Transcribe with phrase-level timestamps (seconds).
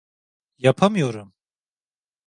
[0.57, 1.33] Yapamıyorum!